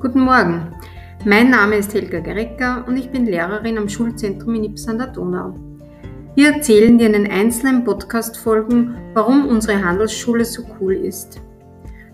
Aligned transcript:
Guten 0.00 0.20
Morgen. 0.20 0.76
Mein 1.24 1.50
Name 1.50 1.74
ist 1.74 1.92
Helga 1.92 2.20
Gerecker 2.20 2.84
und 2.86 2.96
ich 2.96 3.10
bin 3.10 3.26
Lehrerin 3.26 3.78
am 3.78 3.88
Schulzentrum 3.88 4.54
in 4.54 4.62
Ips 4.62 4.86
an 4.86 4.98
der 4.98 5.08
Donau. 5.08 5.56
Wir 6.36 6.52
erzählen 6.52 6.96
dir 6.96 7.08
in 7.08 7.14
den 7.14 7.28
einzelnen 7.28 7.82
Podcast-Folgen, 7.82 8.94
warum 9.14 9.48
unsere 9.48 9.84
Handelsschule 9.84 10.44
so 10.44 10.62
cool 10.78 10.92
ist. 10.92 11.40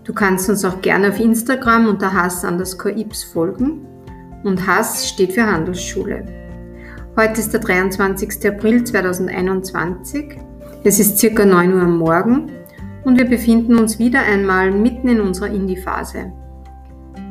Du 0.03 0.13
kannst 0.15 0.49
uns 0.49 0.65
auch 0.65 0.81
gerne 0.81 1.09
auf 1.09 1.19
Instagram 1.19 1.87
unter 1.87 2.11
Hass 2.11 2.43
underscore 2.43 2.97
Ips 2.97 3.23
folgen 3.23 3.85
und 4.43 4.65
Hass 4.65 5.07
steht 5.07 5.33
für 5.33 5.45
Handelsschule. 5.45 6.25
Heute 7.15 7.39
ist 7.39 7.53
der 7.53 7.59
23. 7.59 8.47
April 8.47 8.83
2021. 8.83 10.39
Es 10.83 10.99
ist 10.99 11.19
circa 11.19 11.45
9 11.45 11.71
Uhr 11.71 11.81
am 11.83 11.99
Morgen 11.99 12.51
und 13.03 13.19
wir 13.19 13.25
befinden 13.25 13.75
uns 13.75 13.99
wieder 13.99 14.23
einmal 14.23 14.71
mitten 14.71 15.07
in 15.07 15.21
unserer 15.21 15.49
Indie-Phase. 15.49 16.33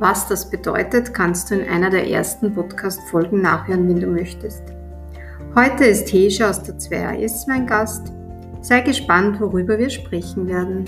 Was 0.01 0.27
das 0.27 0.51
bedeutet, 0.51 1.15
kannst 1.15 1.51
du 1.51 1.55
in 1.55 1.69
einer 1.69 1.89
der 1.89 2.09
ersten 2.11 2.53
Podcast-Folgen 2.53 3.41
nachhören, 3.41 3.89
wenn 3.89 4.01
du 4.01 4.09
möchtest. 4.09 4.65
Heute 5.55 5.85
ist 5.85 6.13
Hesha 6.13 6.51
aus 6.51 6.65
der 6.65 6.75
2AS 6.75 7.45
mein 7.47 7.65
Gast. 7.65 8.13
Sei 8.61 8.81
gespannt, 8.81 9.41
worüber 9.41 9.79
wir 9.79 9.91
sprechen 9.91 10.49
werden. 10.49 10.85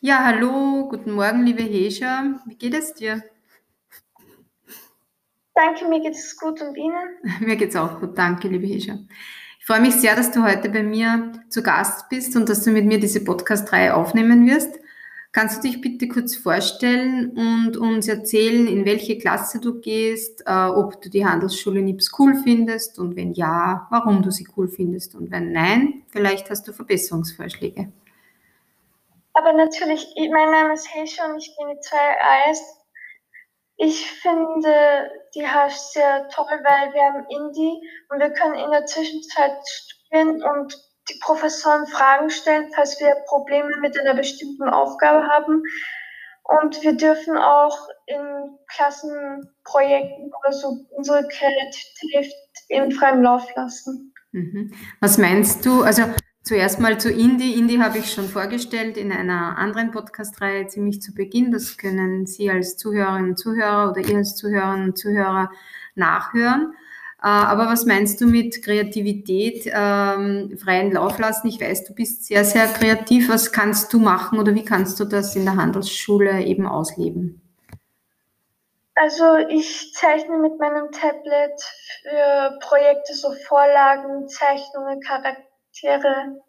Ja, 0.00 0.24
hallo, 0.24 0.88
guten 0.88 1.12
Morgen, 1.12 1.44
liebe 1.46 1.62
Hesha. 1.62 2.40
Wie 2.46 2.56
geht 2.56 2.74
es 2.74 2.92
dir? 2.94 3.22
Danke, 5.54 5.86
mir 5.86 6.00
geht 6.00 6.14
es 6.14 6.36
gut 6.36 6.60
und 6.60 6.76
Ihnen? 6.76 7.18
Mir 7.40 7.54
geht 7.54 7.68
es 7.68 7.76
auch 7.76 8.00
gut, 8.00 8.18
danke, 8.18 8.48
liebe 8.48 8.66
Hesha. 8.66 8.98
Ich 9.70 9.76
freue 9.76 9.86
mich 9.86 10.00
sehr, 10.00 10.16
dass 10.16 10.32
du 10.32 10.42
heute 10.42 10.68
bei 10.68 10.82
mir 10.82 11.30
zu 11.48 11.62
Gast 11.62 12.08
bist 12.08 12.34
und 12.34 12.48
dass 12.48 12.64
du 12.64 12.72
mit 12.72 12.86
mir 12.86 12.98
diese 12.98 13.22
Podcast-Reihe 13.22 13.94
aufnehmen 13.94 14.44
wirst. 14.44 14.80
Kannst 15.30 15.58
du 15.58 15.68
dich 15.68 15.80
bitte 15.80 16.08
kurz 16.08 16.34
vorstellen 16.34 17.30
und 17.36 17.76
uns 17.76 18.08
erzählen, 18.08 18.66
in 18.66 18.84
welche 18.84 19.16
Klasse 19.16 19.60
du 19.60 19.80
gehst, 19.80 20.42
äh, 20.44 20.66
ob 20.66 21.00
du 21.00 21.08
die 21.08 21.24
Handelsschule 21.24 21.82
NIPS 21.82 22.10
cool 22.18 22.34
findest 22.42 22.98
und 22.98 23.14
wenn 23.14 23.32
ja, 23.32 23.86
warum 23.90 24.22
du 24.22 24.32
sie 24.32 24.48
cool 24.56 24.66
findest 24.66 25.14
und 25.14 25.30
wenn 25.30 25.52
nein, 25.52 26.02
vielleicht 26.08 26.50
hast 26.50 26.66
du 26.66 26.72
Verbesserungsvorschläge. 26.72 27.92
Aber 29.34 29.52
natürlich, 29.52 30.04
mein 30.16 30.50
Name 30.50 30.74
ist 30.74 30.92
Hesha 30.92 31.30
und 31.30 31.38
ich 31.38 31.56
gehe 31.56 31.68
mit 31.68 31.84
zwei 31.84 32.50
AS 32.50 32.79
ich 33.82 34.10
finde 34.10 35.10
die 35.34 35.46
Hash 35.46 35.74
sehr 35.74 36.28
toll, 36.28 36.44
weil 36.62 36.92
wir 36.92 37.02
haben 37.02 37.24
Indie 37.30 37.80
und 38.10 38.20
wir 38.20 38.30
können 38.30 38.56
in 38.56 38.70
der 38.70 38.84
Zwischenzeit 38.84 39.52
studieren 39.66 40.42
und 40.42 40.74
die 41.08 41.18
Professoren 41.22 41.86
Fragen 41.86 42.28
stellen, 42.28 42.70
falls 42.74 43.00
wir 43.00 43.14
Probleme 43.26 43.74
mit 43.80 43.98
einer 43.98 44.12
bestimmten 44.12 44.68
Aufgabe 44.68 45.26
haben. 45.26 45.62
Und 46.44 46.82
wir 46.82 46.94
dürfen 46.94 47.38
auch 47.38 47.88
in 48.06 48.58
Klassenprojekten 48.68 50.30
oder 50.40 50.52
so 50.52 50.84
unsere 50.90 51.26
Kreativität 51.28 52.34
in 52.68 52.92
freiem 52.92 53.22
Lauf 53.22 53.46
lassen. 53.56 54.12
Mhm. 54.32 54.74
Was 55.00 55.16
meinst 55.16 55.64
du? 55.64 55.84
Also 55.84 56.02
Zuerst 56.42 56.80
mal 56.80 56.98
zu 56.98 57.10
Indie. 57.10 57.54
Indie 57.54 57.82
habe 57.82 57.98
ich 57.98 58.12
schon 58.12 58.26
vorgestellt 58.26 58.96
in 58.96 59.12
einer 59.12 59.58
anderen 59.58 59.90
Podcast-Reihe 59.90 60.66
ziemlich 60.68 61.02
zu 61.02 61.12
Beginn. 61.12 61.52
Das 61.52 61.76
können 61.76 62.26
Sie 62.26 62.50
als 62.50 62.78
Zuhörerinnen 62.78 63.30
und 63.30 63.36
Zuhörer 63.38 63.90
oder 63.90 64.00
ihr 64.00 64.16
als 64.16 64.36
Zuhörerinnen 64.36 64.88
und 64.88 64.98
Zuhörer 64.98 65.50
nachhören. 65.94 66.74
Äh, 67.22 67.26
aber 67.26 67.66
was 67.66 67.84
meinst 67.84 68.22
du 68.22 68.26
mit 68.26 68.64
Kreativität, 68.64 69.66
ähm, 69.66 70.56
freien 70.56 70.92
Lauf 70.92 71.18
lassen? 71.18 71.48
Ich 71.48 71.60
weiß, 71.60 71.84
du 71.84 71.94
bist 71.94 72.24
sehr, 72.24 72.44
sehr 72.46 72.66
kreativ. 72.68 73.28
Was 73.28 73.52
kannst 73.52 73.92
du 73.92 73.98
machen 73.98 74.38
oder 74.38 74.54
wie 74.54 74.64
kannst 74.64 74.98
du 74.98 75.04
das 75.04 75.36
in 75.36 75.44
der 75.44 75.56
Handelsschule 75.56 76.42
eben 76.42 76.66
ausleben? 76.66 77.42
Also 78.94 79.36
ich 79.48 79.92
zeichne 79.94 80.38
mit 80.38 80.58
meinem 80.58 80.90
Tablet 80.90 81.60
für 82.02 82.58
Projekte 82.60 83.14
so 83.14 83.30
Vorlagen, 83.46 84.26
Zeichnungen, 84.28 85.00
Charaktere 85.00 85.49
Tiere. 85.80 86.42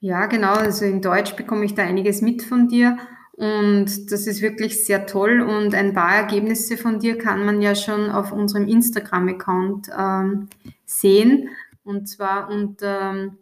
Ja, 0.00 0.26
genau. 0.26 0.54
Also 0.54 0.84
in 0.84 1.00
Deutsch 1.00 1.36
bekomme 1.36 1.64
ich 1.64 1.74
da 1.74 1.82
einiges 1.82 2.22
mit 2.22 2.42
von 2.42 2.68
dir. 2.68 2.98
Und 3.32 4.10
das 4.10 4.26
ist 4.26 4.42
wirklich 4.42 4.84
sehr 4.84 5.06
toll. 5.06 5.40
Und 5.40 5.74
ein 5.74 5.94
paar 5.94 6.14
Ergebnisse 6.14 6.76
von 6.76 6.98
dir 6.98 7.16
kann 7.18 7.44
man 7.46 7.62
ja 7.62 7.74
schon 7.74 8.10
auf 8.10 8.32
unserem 8.32 8.66
Instagram-Account 8.66 9.90
ähm, 9.96 10.48
sehen. 10.84 11.48
Und 11.84 12.08
zwar 12.08 12.50
unter 12.50 13.12
ähm, 13.12 13.38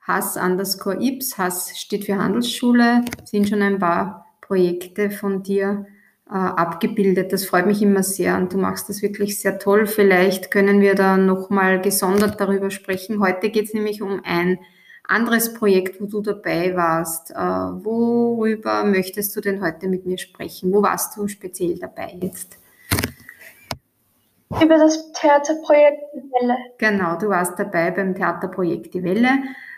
Hass 0.00 0.36
underscore 0.36 1.02
Ips. 1.02 1.36
Hass 1.36 1.76
steht 1.76 2.04
für 2.04 2.16
Handelsschule. 2.16 3.04
Sind 3.24 3.48
schon 3.48 3.62
ein 3.62 3.78
paar 3.78 4.26
Projekte 4.40 5.10
von 5.10 5.42
dir 5.42 5.86
abgebildet. 6.26 7.32
Das 7.32 7.44
freut 7.44 7.66
mich 7.66 7.82
immer 7.82 8.02
sehr 8.02 8.36
und 8.36 8.52
du 8.52 8.58
machst 8.58 8.88
das 8.88 9.02
wirklich 9.02 9.40
sehr 9.40 9.58
toll. 9.58 9.86
Vielleicht 9.86 10.50
können 10.50 10.80
wir 10.80 10.94
da 10.94 11.16
nochmal 11.16 11.80
gesondert 11.80 12.40
darüber 12.40 12.70
sprechen. 12.70 13.20
Heute 13.20 13.50
geht 13.50 13.66
es 13.66 13.74
nämlich 13.74 14.00
um 14.02 14.22
ein 14.24 14.58
anderes 15.06 15.52
Projekt, 15.52 16.00
wo 16.00 16.06
du 16.06 16.22
dabei 16.22 16.74
warst. 16.74 17.30
Äh, 17.30 17.34
worüber 17.36 18.84
möchtest 18.84 19.36
du 19.36 19.40
denn 19.40 19.62
heute 19.62 19.86
mit 19.88 20.06
mir 20.06 20.18
sprechen? 20.18 20.72
Wo 20.72 20.82
warst 20.82 21.16
du 21.16 21.28
speziell 21.28 21.78
dabei 21.78 22.16
jetzt? 22.20 22.58
Über 24.62 24.78
das 24.78 25.12
Theaterprojekt 25.12 26.02
Die 26.14 26.20
Welle. 26.20 26.56
Genau, 26.78 27.18
du 27.18 27.28
warst 27.28 27.58
dabei 27.58 27.90
beim 27.90 28.14
Theaterprojekt 28.14 28.94
Die 28.94 29.02
Welle. 29.02 29.30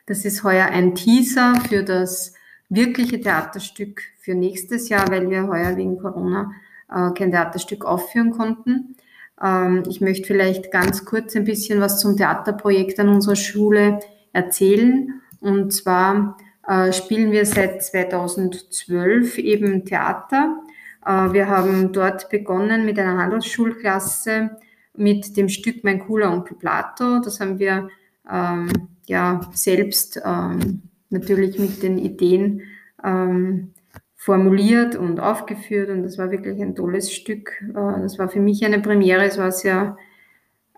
Das 0.06 0.24
ist 0.24 0.44
heuer 0.44 0.66
ein 0.66 0.94
Teaser 0.94 1.54
für 1.68 1.82
das 1.82 2.34
wirkliche 2.68 3.20
Theaterstück 3.20 4.02
für 4.18 4.34
nächstes 4.34 4.88
Jahr, 4.88 5.08
weil 5.10 5.30
wir 5.30 5.46
heuer 5.46 5.76
wegen 5.76 5.98
Corona 5.98 6.52
äh, 6.90 7.10
kein 7.12 7.30
Theaterstück 7.30 7.84
aufführen 7.84 8.32
konnten. 8.32 8.96
Ähm, 9.42 9.84
ich 9.88 10.00
möchte 10.00 10.26
vielleicht 10.26 10.70
ganz 10.70 11.04
kurz 11.04 11.36
ein 11.36 11.44
bisschen 11.44 11.80
was 11.80 12.00
zum 12.00 12.16
Theaterprojekt 12.16 12.98
an 13.00 13.08
unserer 13.08 13.36
Schule 13.36 14.00
erzählen. 14.32 15.20
Und 15.40 15.72
zwar 15.72 16.36
äh, 16.66 16.92
spielen 16.92 17.32
wir 17.32 17.46
seit 17.46 17.82
2012 17.82 19.38
eben 19.38 19.84
Theater. 19.84 20.56
Äh, 21.04 21.32
wir 21.32 21.48
haben 21.48 21.92
dort 21.92 22.28
begonnen 22.30 22.84
mit 22.84 22.98
einer 22.98 23.18
Handelsschulklasse 23.18 24.50
mit 24.94 25.36
dem 25.36 25.48
Stück 25.48 25.84
Mein 25.84 26.00
cooler 26.00 26.32
Onkel 26.32 26.56
Plato. 26.56 27.20
Das 27.20 27.40
haben 27.40 27.58
wir 27.58 27.88
ähm, 28.30 28.68
ja 29.06 29.40
selbst 29.52 30.20
ähm, 30.24 30.82
natürlich 31.10 31.58
mit 31.58 31.82
den 31.82 31.98
Ideen 31.98 32.62
ähm, 33.04 33.72
formuliert 34.14 34.96
und 34.96 35.20
aufgeführt 35.20 35.90
und 35.90 36.02
das 36.02 36.18
war 36.18 36.30
wirklich 36.30 36.60
ein 36.60 36.74
tolles 36.74 37.12
Stück. 37.12 37.52
Äh, 37.70 38.00
das 38.02 38.18
war 38.18 38.28
für 38.28 38.40
mich 38.40 38.64
eine 38.64 38.80
Premiere, 38.80 39.24
es 39.24 39.38
war 39.38 39.52
sehr 39.52 39.96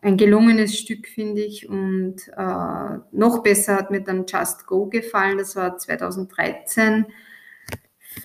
ein 0.03 0.16
gelungenes 0.16 0.77
Stück, 0.78 1.09
finde 1.09 1.43
ich. 1.43 1.69
Und 1.69 2.16
äh, 2.37 2.99
noch 3.12 3.43
besser 3.43 3.77
hat 3.77 3.91
mir 3.91 4.00
dann 4.00 4.27
Just 4.27 4.66
Go 4.66 4.87
gefallen, 4.87 5.39
das 5.39 5.56
war 5.56 5.77
2013. 5.77 7.06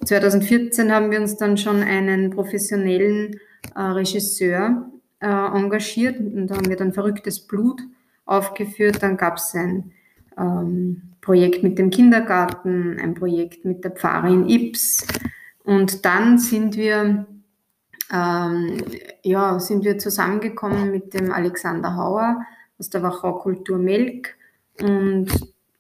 2014 0.06 0.91
haben 0.91 1.12
wir 1.12 1.22
uns 1.22 1.38
dann 1.38 1.58
schon 1.58 1.81
einen 1.84 2.31
professionellen 2.31 3.40
äh, 3.75 3.81
Regisseur 3.81 4.90
äh, 5.20 5.28
engagiert 5.28 6.20
und 6.20 6.47
da 6.47 6.56
haben 6.56 6.70
wir 6.70 6.75
dann 6.75 6.94
Verrücktes 6.94 7.47
Blut 7.47 7.81
aufgeführt. 8.25 9.02
Dann 9.02 9.18
gab 9.18 9.38
es 9.38 9.53
ein 9.53 9.91
ähm, 10.38 11.14
Projekt 11.22 11.64
mit 11.64 11.80
dem 11.80 11.90
Kindergarten, 11.90 13.00
ein 13.00 13.14
Projekt 13.14 13.66
mit 13.66 13.84
der 13.84 13.92
Pfarrerin 13.92 14.48
Ips. 14.50 15.06
Und 15.64 16.06
dann 16.06 16.38
sind 16.38 16.76
wir, 16.76 17.26
ähm, 18.12 18.78
ja, 19.24 19.60
sind 19.60 19.86
wir 19.86 19.98
zusammengekommen 19.98 20.92
mit 20.92 21.14
dem 21.14 21.32
Alexander 21.32 21.96
Hauer 21.96 22.46
aus 22.78 22.90
der 22.90 23.03
Wachau 23.03 23.40
Kultur 23.40 23.78
Melk. 23.78 24.35
Und 24.82 25.28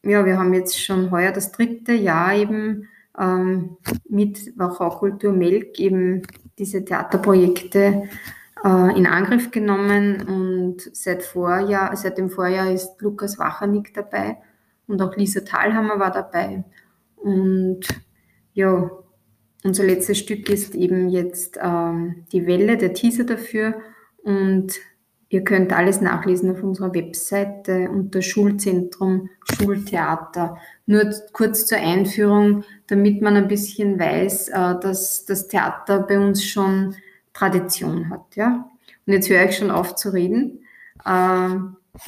ja, 0.03 0.25
wir 0.25 0.37
haben 0.37 0.53
jetzt 0.53 0.81
schon 0.81 1.11
heuer 1.11 1.31
das 1.31 1.51
dritte 1.51 1.93
Jahr 1.93 2.33
eben 2.35 2.87
ähm, 3.19 3.77
mit 4.07 4.57
Wachau 4.57 4.89
Kultur 4.91 5.33
Melk 5.33 5.79
eben 5.79 6.21
diese 6.57 6.85
Theaterprojekte 6.85 8.09
äh, 8.63 8.97
in 8.97 9.07
Angriff 9.07 9.51
genommen 9.51 10.21
und 10.27 10.95
seit 10.95 11.23
Vorjahr, 11.23 11.95
seit 11.95 12.17
dem 12.17 12.29
Vorjahr 12.29 12.71
ist 12.71 13.01
Lukas 13.01 13.37
Wachernick 13.37 13.93
dabei 13.93 14.37
und 14.87 15.01
auch 15.01 15.15
Lisa 15.15 15.41
Thalhammer 15.41 15.99
war 15.99 16.11
dabei. 16.11 16.63
Und 17.15 17.81
ja, 18.53 18.91
unser 19.63 19.83
letztes 19.83 20.19
Stück 20.19 20.49
ist 20.49 20.75
eben 20.75 21.09
jetzt 21.09 21.57
ähm, 21.61 22.25
die 22.31 22.45
Welle, 22.45 22.77
der 22.77 22.93
Teaser 22.93 23.23
dafür. 23.23 23.75
Und 24.23 24.73
ihr 25.29 25.43
könnt 25.43 25.73
alles 25.73 26.01
nachlesen 26.01 26.51
auf 26.51 26.61
unserer 26.63 26.93
Webseite 26.93 27.89
unter 27.89 28.21
Schulzentrum 28.21 29.29
Schultheater. 29.43 30.57
Nur 30.85 31.11
kurz 31.31 31.65
zur 31.65 31.77
Einführung, 31.77 32.65
damit 32.87 33.21
man 33.21 33.37
ein 33.37 33.47
bisschen 33.47 33.97
weiß, 33.97 34.49
äh, 34.49 34.79
dass 34.81 35.25
das 35.25 35.47
Theater 35.47 35.99
bei 36.01 36.19
uns 36.19 36.43
schon 36.43 36.95
Tradition 37.33 38.09
hat. 38.09 38.35
Ja? 38.35 38.69
Und 39.05 39.13
jetzt 39.13 39.29
höre 39.29 39.45
ich 39.45 39.57
schon 39.57 39.71
auf 39.71 39.95
zu 39.95 40.09
reden. 40.09 40.65
Äh, 41.05 41.49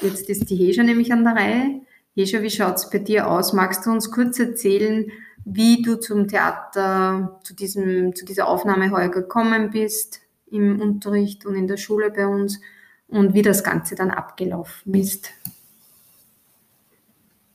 jetzt 0.01 0.29
ist 0.29 0.49
die 0.49 0.55
Hesha 0.55 0.83
nämlich 0.83 1.11
an 1.11 1.23
der 1.23 1.35
Reihe. 1.35 1.81
Hescha, 2.15 2.41
wie 2.41 2.49
schaut 2.49 2.75
es 2.75 2.89
bei 2.89 2.99
dir 2.99 3.29
aus? 3.29 3.53
Magst 3.53 3.85
du 3.85 3.91
uns 3.91 4.11
kurz 4.11 4.39
erzählen, 4.39 5.11
wie 5.43 5.81
du 5.81 5.99
zum 5.99 6.27
Theater, 6.27 7.39
zu, 7.43 7.53
diesem, 7.53 8.15
zu 8.15 8.25
dieser 8.25 8.47
Aufnahme 8.47 8.91
heuer 8.91 9.09
gekommen 9.09 9.69
bist, 9.69 10.21
im 10.49 10.81
Unterricht 10.81 11.45
und 11.45 11.55
in 11.55 11.67
der 11.67 11.77
Schule 11.77 12.11
bei 12.11 12.25
uns 12.25 12.61
und 13.07 13.33
wie 13.33 13.41
das 13.41 13.63
Ganze 13.63 13.95
dann 13.95 14.11
abgelaufen 14.11 14.93
ist? 14.93 15.31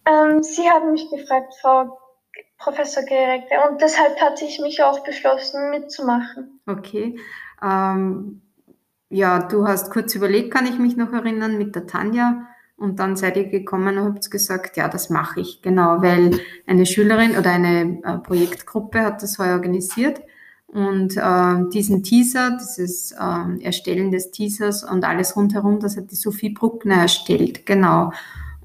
Ähm, 0.06 0.42
Sie 0.42 0.68
haben 0.68 0.92
mich 0.92 1.08
gefragt, 1.10 1.54
Frau 1.60 1.98
Professor 2.58 3.02
Geregte, 3.02 3.54
und 3.68 3.80
deshalb 3.80 4.20
hatte 4.20 4.44
ich 4.44 4.60
mich 4.60 4.82
auch 4.82 5.02
beschlossen, 5.04 5.70
mitzumachen. 5.70 6.60
Okay. 6.66 7.18
Ähm, 7.62 8.42
ja, 9.08 9.40
du 9.40 9.66
hast 9.66 9.90
kurz 9.90 10.14
überlegt, 10.14 10.52
kann 10.52 10.66
ich 10.66 10.78
mich 10.78 10.96
noch 10.96 11.12
erinnern, 11.12 11.58
mit 11.58 11.74
der 11.74 11.86
Tanja. 11.86 12.46
Und 12.76 12.98
dann 12.98 13.16
seid 13.16 13.36
ihr 13.36 13.48
gekommen 13.48 13.98
und 13.98 14.04
habt 14.04 14.30
gesagt, 14.30 14.76
ja, 14.78 14.88
das 14.88 15.10
mache 15.10 15.40
ich, 15.40 15.60
genau, 15.60 16.00
weil 16.00 16.40
eine 16.66 16.86
Schülerin 16.86 17.36
oder 17.36 17.50
eine 17.50 18.00
äh, 18.02 18.18
Projektgruppe 18.18 19.00
hat 19.02 19.22
das 19.22 19.38
heuer 19.38 19.56
organisiert. 19.56 20.22
Und 20.66 21.16
äh, 21.16 21.68
diesen 21.72 22.02
Teaser, 22.02 22.56
dieses 22.58 23.12
äh, 23.12 23.64
Erstellen 23.64 24.12
des 24.12 24.30
Teasers 24.30 24.84
und 24.84 25.04
alles 25.04 25.36
rundherum, 25.36 25.80
das 25.80 25.96
hat 25.96 26.10
die 26.10 26.16
Sophie 26.16 26.50
Bruckner 26.50 27.02
erstellt, 27.02 27.66
genau. 27.66 28.12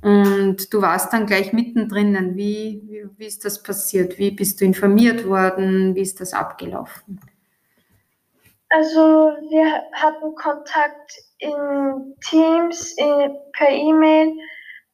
Und 0.02 0.72
du 0.72 0.82
warst 0.82 1.12
dann 1.12 1.26
gleich 1.26 1.52
mittendrin. 1.52 2.36
Wie, 2.36 2.84
wie, 2.86 3.06
wie 3.18 3.26
ist 3.26 3.44
das 3.44 3.64
passiert? 3.64 4.20
Wie 4.20 4.30
bist 4.32 4.62
du 4.62 4.66
informiert 4.66 5.28
worden? 5.28 5.96
Wie 5.96 6.02
ist 6.02 6.22
das 6.22 6.34
abgelaufen? 6.34 7.20
Also 8.70 9.00
wir 9.50 9.84
hatten 9.94 10.36
Kontakt 10.36 11.14
in 11.40 12.16
Teams, 12.22 12.94
in, 12.98 13.38
per 13.54 13.70
E-Mail 13.70 14.34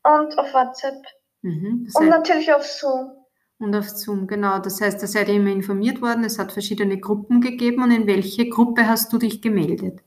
und 0.03 0.37
auf 0.37 0.53
WhatsApp. 0.53 1.03
Mhm, 1.41 1.87
und 1.93 2.09
natürlich 2.09 2.53
auf 2.53 2.63
Zoom. 2.63 3.11
Und 3.59 3.75
auf 3.75 3.89
Zoom, 3.89 4.27
genau. 4.27 4.59
Das 4.59 4.81
heißt, 4.81 5.01
da 5.01 5.07
seid 5.07 5.29
ihr 5.29 5.35
immer 5.35 5.51
informiert 5.51 6.01
worden. 6.01 6.23
Es 6.23 6.39
hat 6.39 6.51
verschiedene 6.51 6.99
Gruppen 6.99 7.41
gegeben. 7.41 7.83
Und 7.83 7.91
in 7.91 8.07
welche 8.07 8.49
Gruppe 8.49 8.87
hast 8.87 9.13
du 9.13 9.19
dich 9.19 9.41
gemeldet? 9.41 10.01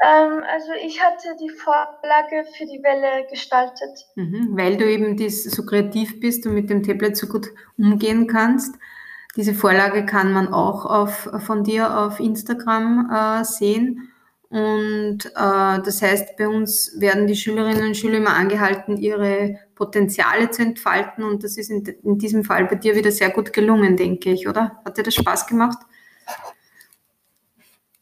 Ähm, 0.00 0.42
also 0.48 0.72
ich 0.84 1.02
hatte 1.02 1.36
die 1.40 1.50
Vorlage 1.50 2.44
für 2.56 2.66
die 2.66 2.82
Welle 2.82 3.26
gestaltet. 3.28 4.06
Mhm, 4.16 4.50
weil 4.52 4.76
du 4.76 4.90
eben 4.90 5.16
dies 5.16 5.44
so 5.44 5.64
kreativ 5.64 6.20
bist 6.20 6.46
und 6.46 6.54
mit 6.54 6.70
dem 6.70 6.82
Tablet 6.82 7.16
so 7.16 7.26
gut 7.26 7.48
umgehen 7.76 8.26
kannst. 8.26 8.76
Diese 9.36 9.54
Vorlage 9.54 10.04
kann 10.04 10.32
man 10.32 10.52
auch 10.52 10.84
auf, 10.84 11.30
von 11.46 11.64
dir 11.64 11.98
auf 11.98 12.20
Instagram 12.20 13.10
äh, 13.10 13.44
sehen. 13.44 14.12
Und 14.50 15.24
äh, 15.24 15.30
das 15.34 16.02
heißt, 16.02 16.36
bei 16.36 16.46
uns 16.46 16.94
werden 16.98 17.26
die 17.26 17.36
Schülerinnen 17.36 17.86
und 17.86 17.96
Schüler 17.96 18.18
immer 18.18 18.34
angehalten, 18.34 18.98
ihre 18.98 19.58
Potenziale 19.74 20.50
zu 20.50 20.60
entfalten. 20.60 21.24
Und 21.24 21.42
das 21.42 21.56
ist 21.56 21.70
in, 21.70 21.82
in 22.02 22.18
diesem 22.18 22.44
Fall 22.44 22.66
bei 22.66 22.74
dir 22.74 22.94
wieder 22.94 23.10
sehr 23.10 23.30
gut 23.30 23.54
gelungen, 23.54 23.96
denke 23.96 24.30
ich, 24.30 24.46
oder? 24.46 24.82
Hat 24.84 24.98
dir 24.98 25.02
das 25.04 25.14
Spaß 25.14 25.46
gemacht? 25.46 25.78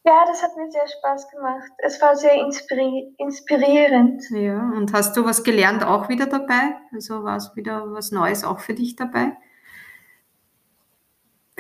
Ja, 0.03 0.25
das 0.27 0.43
hat 0.43 0.57
mir 0.57 0.69
sehr 0.73 0.89
Spaß 0.89 1.31
gemacht. 1.31 1.71
Es 1.79 2.03
war 2.03 2.17
sehr 2.17 2.35
inspiri 2.35 3.15
inspirierend. 3.19 4.25
Ja, 4.31 4.73
und 4.77 4.93
hast 4.93 5.17
du 5.17 5.25
was 5.25 5.45
gelernt 5.45 5.85
auch 5.85 6.09
wieder 6.09 6.27
dabei? 6.27 6.75
Also 6.93 7.23
war 7.23 7.37
es 7.37 7.55
wieder 7.55 7.93
was 7.93 8.11
Neues 8.11 8.43
auch 8.43 8.59
für 8.59 8.75
dich 8.75 8.97
dabei? 8.97 9.37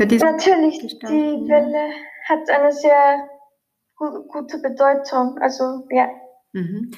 Natürlich, 0.00 0.98
die 0.98 1.48
Welle 1.48 1.92
hat 2.28 2.48
eine 2.50 2.72
sehr 2.72 3.28
gu 3.96 4.22
gute 4.28 4.58
Bedeutung. 4.58 5.38
Also 5.40 5.86
ja. 5.90 6.08
Mhm. 6.52 6.92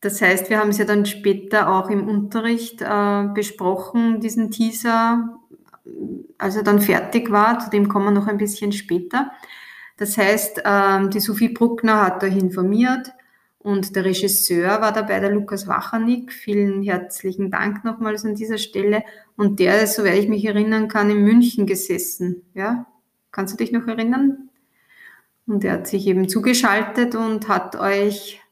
Das 0.00 0.22
heißt, 0.22 0.48
wir 0.48 0.58
haben 0.58 0.70
es 0.70 0.78
ja 0.78 0.84
dann 0.84 1.06
später 1.06 1.72
auch 1.72 1.90
im 1.90 2.08
Unterricht 2.08 2.80
äh, 2.82 3.24
besprochen, 3.34 4.20
diesen 4.20 4.50
Teaser, 4.50 5.40
als 6.38 6.56
er 6.56 6.62
dann 6.62 6.80
fertig 6.80 7.32
war. 7.32 7.58
Zu 7.58 7.70
dem 7.70 7.88
kommen 7.88 8.06
wir 8.06 8.12
noch 8.12 8.28
ein 8.28 8.38
bisschen 8.38 8.72
später. 8.72 9.32
Das 9.96 10.16
heißt, 10.16 10.62
ähm, 10.64 11.10
die 11.10 11.20
Sophie 11.20 11.48
Bruckner 11.48 12.06
hat 12.06 12.22
euch 12.22 12.36
informiert 12.36 13.12
und 13.58 13.96
der 13.96 14.04
Regisseur 14.04 14.80
war 14.80 14.92
dabei, 14.92 15.18
der 15.18 15.32
Lukas 15.32 15.66
Wachernick. 15.66 16.32
Vielen 16.32 16.82
herzlichen 16.84 17.50
Dank 17.50 17.84
nochmals 17.84 18.24
an 18.24 18.36
dieser 18.36 18.58
Stelle. 18.58 19.02
Und 19.38 19.60
der 19.60 19.80
ist, 19.82 19.94
soweit 19.94 20.18
ich 20.18 20.28
mich 20.28 20.44
erinnern 20.44 20.88
kann, 20.88 21.10
in 21.10 21.22
München 21.22 21.64
gesessen. 21.64 22.42
Ja? 22.54 22.86
Kannst 23.30 23.54
du 23.54 23.56
dich 23.56 23.70
noch 23.70 23.86
erinnern? 23.86 24.50
Und 25.46 25.64
er 25.64 25.74
hat 25.74 25.86
sich 25.86 26.08
eben 26.08 26.28
zugeschaltet 26.28 27.14
und 27.14 27.48
hat 27.48 27.76
euch 27.76 28.42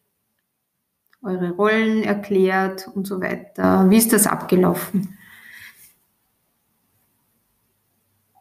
eure 1.23 1.50
Rollen 1.50 2.05
erklärt 2.05 2.88
und 2.94 3.05
so 3.05 3.21
weiter. 3.21 3.91
Wie 3.91 3.99
ist 3.99 4.12
das 4.12 4.29
abgelaufen? 4.29 5.19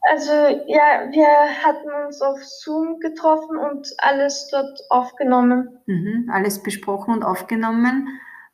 Also 0.08 0.32
ja, 0.32 1.10
wir 1.10 1.66
hatten 1.66 2.06
uns 2.06 2.22
auf 2.22 2.44
Zoom 2.44 3.00
getroffen 3.00 3.58
und 3.58 3.92
alles 3.98 4.50
dort 4.52 4.80
aufgenommen. 4.92 5.80
Mhm, 5.88 6.30
alles 6.32 6.62
besprochen 6.62 7.12
und 7.12 7.24
aufgenommen. 7.24 8.08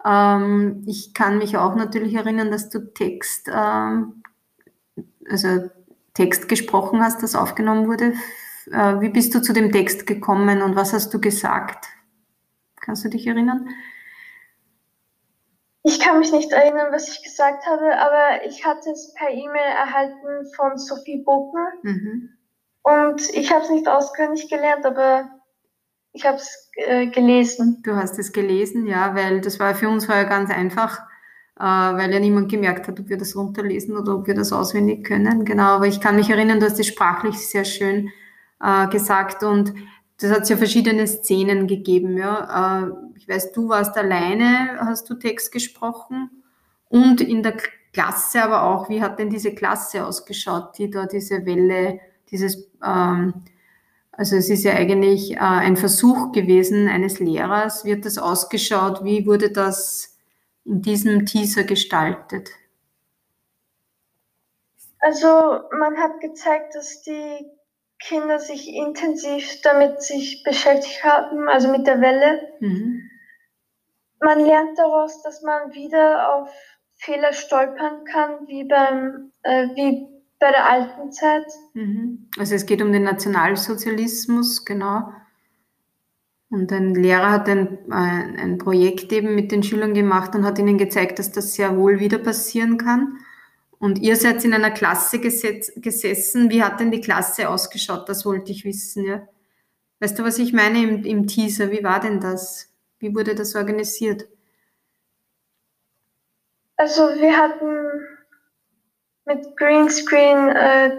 Ähm, 0.06 0.84
ich 0.88 1.14
kann 1.14 1.38
mich 1.38 1.58
auch 1.58 1.76
natürlich 1.76 2.14
erinnern, 2.16 2.52
dass 2.52 2.70
du 2.70 2.80
Text, 2.94 3.50
ähm, 3.54 4.24
also 5.30 5.70
Text 6.14 6.50
gesprochen 6.50 7.04
hast, 7.04 7.24
das 7.24 7.36
aufgenommen 7.36 7.88
wurde. 7.88 8.14
Äh, 8.72 9.00
wie 9.02 9.10
bist 9.10 9.34
du 9.36 9.42
zu 9.42 9.54
dem 9.54 9.72
Text 9.72 10.06
gekommen 10.06 10.62
und 10.62 10.76
was 10.76 10.94
hast 10.94 11.14
du 11.14 11.22
gesagt? 11.22 11.86
Kannst 12.80 13.06
du 13.06 13.10
dich 13.10 13.28
erinnern? 13.28 13.70
Ich 15.84 16.00
kann 16.00 16.20
mich 16.20 16.32
nicht 16.32 16.52
erinnern, 16.52 16.92
was 16.92 17.10
ich 17.10 17.24
gesagt 17.24 17.66
habe, 17.66 17.98
aber 17.98 18.46
ich 18.46 18.66
hatte 18.66 18.92
es 18.92 19.14
per 19.16 19.30
E-Mail 19.30 19.76
erhalten 19.78 20.54
von 20.56 20.78
Sophie 20.78 21.24
Boken. 21.24 21.66
Mhm. 21.82 22.30
Und 22.84 23.30
ich 23.34 23.52
habe 23.52 23.64
es 23.64 23.70
nicht 23.70 23.88
auswendig 23.88 24.50
gelernt, 24.50 24.86
aber 24.86 25.41
ich 26.14 26.26
habe 26.26 26.38
es 26.38 26.70
äh, 26.76 27.08
gelesen. 27.08 27.82
Du 27.84 27.96
hast 27.96 28.20
es 28.20 28.32
gelesen, 28.34 28.86
ja, 28.86 29.16
weil 29.16 29.42
das 29.42 29.60
war 29.60 29.76
für 29.76 29.90
uns 29.90 30.06
vorher 30.06 30.26
ganz 30.26 30.50
einfach, 30.50 31.00
äh, 31.60 31.64
weil 31.64 32.12
ja 32.12 32.20
niemand 32.20 32.50
gemerkt 32.50 32.88
hat, 32.88 33.00
ob 33.00 33.10
wir 33.10 33.18
das 33.18 33.36
runterlesen 33.36 33.98
oder 33.98 34.16
ob 34.16 34.28
wir 34.28 34.36
das 34.36 34.52
auswendig 34.52 35.06
können. 35.06 35.46
Genau, 35.46 35.76
aber 35.76 35.88
ich 35.88 36.02
kann 36.02 36.16
mich 36.16 36.30
erinnern, 36.30 36.60
du 36.60 36.66
hast 36.66 36.80
es 36.80 36.88
sprachlich 36.88 37.38
sehr 37.38 37.66
schön 37.66 38.10
äh, 38.62 38.88
gesagt 38.88 39.44
und 39.44 39.74
das 40.20 40.32
hat 40.32 40.50
ja 40.50 40.58
verschiedene 40.58 41.08
Szenen 41.08 41.68
gegeben. 41.68 42.18
Ja. 42.18 42.84
Äh, 42.84 42.92
ich 43.18 43.28
weiß, 43.28 43.54
du 43.54 43.70
warst 43.70 43.98
alleine, 43.98 44.80
hast 44.80 45.10
du 45.10 45.16
Text 45.16 45.52
gesprochen 45.52 46.30
und 46.90 47.22
in 47.22 47.42
der 47.44 47.56
Klasse 47.94 48.44
aber 48.44 48.64
auch. 48.64 48.90
Wie 48.90 49.02
hat 49.02 49.20
denn 49.20 49.30
diese 49.30 49.54
Klasse 49.54 50.06
ausgeschaut, 50.06 50.78
die 50.78 50.90
da 50.90 51.06
diese 51.06 51.46
Welle, 51.46 52.00
dieses, 52.30 52.70
ähm, 52.86 53.34
also 54.12 54.36
es 54.36 54.50
ist 54.50 54.64
ja 54.64 54.74
eigentlich 54.74 55.34
äh, 55.34 55.40
ein 55.40 55.78
Versuch 55.78 56.32
gewesen 56.32 56.88
eines 56.88 57.20
Lehrers. 57.20 57.86
Hat 57.86 58.06
das 58.06 58.18
ausgeschaut? 58.18 59.04
Wie 59.04 59.26
wurde 59.26 59.52
das 59.52 60.18
in 60.66 60.82
diesem 60.82 61.26
Teaser 61.26 61.64
gestaltet? 61.64 62.50
Also 65.00 65.28
man 65.78 65.98
hat 65.98 66.20
gezeigt, 66.20 66.76
dass 66.76 67.02
die 67.02 67.50
Kinder 68.00 68.40
sich 68.40 68.68
intensiv 68.68 69.62
damit 69.62 70.02
sich 70.02 70.44
beschäftigt 70.44 71.04
haben, 71.04 71.48
also 71.48 71.70
mit 71.70 71.88
der 71.88 72.02
Welle. 72.02 72.42
Mhm. 72.60 73.10
Man 74.20 74.40
lernt 74.40 74.78
daraus, 74.78 75.24
dass 75.24 75.42
man 75.42 75.74
wieder 75.74 76.36
auf 76.36 76.50
Fehler 76.98 77.34
stolpern 77.34 78.04
kann, 78.06 78.48
wie 78.48 78.64
beim 78.64 79.32
äh, 79.44 79.68
wie 79.76 80.08
bei 80.42 80.52
der 80.52 80.70
alten 80.70 81.12
Zeit. 81.12 81.46
Mhm. 81.76 82.28
Also 82.38 82.56
es 82.56 82.66
geht 82.66 82.82
um 82.82 82.92
den 82.92 83.04
Nationalsozialismus, 83.04 84.66
genau. 84.66 85.14
Und 86.50 86.72
ein 86.74 86.96
Lehrer 86.96 87.32
hat 87.32 87.48
ein, 87.48 87.78
ein, 87.92 88.38
ein 88.38 88.58
Projekt 88.58 89.14
eben 89.14 89.36
mit 89.36 89.52
den 89.54 89.64
Schülern 89.64 89.94
gemacht 89.94 90.36
und 90.36 90.44
hat 90.44 90.60
ihnen 90.60 90.78
gezeigt, 90.78 91.20
dass 91.20 91.32
das 91.32 91.54
sehr 91.54 91.78
wohl 91.78 92.00
wieder 92.00 92.18
passieren 92.18 92.78
kann. 92.78 93.20
Und 93.78 94.00
ihr 94.00 94.16
seid 94.16 94.44
in 94.44 94.54
einer 94.54 94.72
Klasse 94.72 95.20
gesessen. 95.20 96.50
Wie 96.50 96.64
hat 96.64 96.80
denn 96.80 96.92
die 96.92 97.02
Klasse 97.02 97.48
ausgeschaut? 97.48 98.10
Das 98.10 98.26
wollte 98.26 98.52
ich 98.52 98.66
wissen. 98.66 99.06
Ja. 99.06 99.28
Weißt 100.00 100.18
du, 100.18 100.24
was 100.24 100.40
ich 100.40 100.54
meine 100.54 100.82
im, 100.82 101.06
im 101.06 101.28
Teaser? 101.28 101.72
Wie 101.72 101.84
war 101.84 102.00
denn 102.00 102.20
das? 102.20 102.68
Wie 103.00 103.16
wurde 103.16 103.36
das 103.36 103.56
organisiert? 103.56 104.28
Also 106.78 107.04
wir 107.04 107.38
hatten 107.38 107.81
mit 109.34 109.58
Greenscreen 109.58 110.50
äh, 110.50 110.92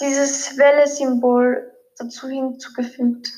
dieses 0.00 0.56
Welle-Symbol 0.56 1.70
dazu 1.98 2.28
hinzugefügt. 2.28 3.32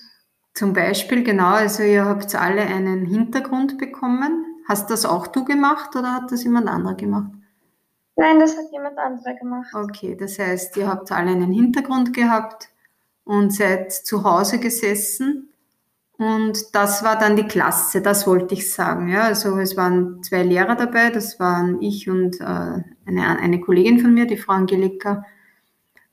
Zum 0.55 0.73
Beispiel, 0.73 1.23
genau, 1.23 1.55
also 1.55 1.83
ihr 1.83 2.05
habt 2.05 2.35
alle 2.35 2.63
einen 2.63 3.07
Hintergrund 3.07 3.79
bekommen. 3.79 4.45
Hast 4.69 4.91
das 4.91 5.07
auch 5.07 5.27
du 5.27 5.45
gemacht 5.45 5.97
oder 5.97 6.15
hat 6.15 6.31
das 6.31 6.45
jemand 6.45 6.69
anderer 6.69 6.95
gemacht? 6.95 7.33
Nein, 8.17 8.39
das 8.39 8.57
hat 8.57 8.71
jemand 8.73 8.99
anderer 8.99 9.35
gemacht. 9.35 9.73
Okay, 9.75 10.17
das 10.17 10.39
heißt, 10.39 10.77
ihr 10.77 10.89
habt 10.89 11.11
alle 11.11 11.31
einen 11.31 11.53
Hintergrund 11.53 12.13
gehabt 12.13 12.69
und 13.25 13.53
seid 13.55 13.93
zu 13.93 14.25
Hause 14.25 14.59
gesessen 14.59 15.50
Und 16.21 16.75
das 16.75 17.03
war 17.03 17.19
dann 17.19 17.35
die 17.35 17.47
Klasse, 17.47 18.03
das 18.03 18.27
wollte 18.27 18.53
ich 18.53 18.71
sagen. 18.71 19.09
Ja, 19.09 19.23
also 19.23 19.57
es 19.59 19.75
waren 19.79 20.23
zwei 20.23 20.43
Lehrer 20.43 20.77
dabei, 20.77 21.09
das 21.09 21.41
waren 21.41 21.81
ich 21.81 22.11
und 22.11 22.39
äh, 22.43 22.45
eine, 22.45 23.39
eine 23.41 23.59
Kollegin 23.59 24.01
von 24.01 24.13
mir, 24.13 24.27
die 24.27 24.37
Frau 24.37 24.53
Angelika 24.53 25.25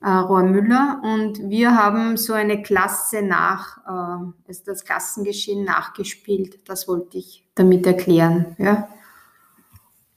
äh, 0.01 0.09
Rohr-Müller. 0.09 1.01
Und 1.03 1.49
wir 1.49 1.75
haben 1.75 2.15
so 2.15 2.31
eine 2.31 2.61
Klasse 2.61 3.21
nach, 3.21 3.79
äh, 3.79 4.31
also 4.47 4.63
das 4.65 4.85
Klassengeschehen 4.85 5.65
nachgespielt. 5.65 6.69
Das 6.69 6.87
wollte 6.87 7.17
ich 7.17 7.45
damit 7.55 7.85
erklären. 7.85 8.55
Ja. 8.59 8.87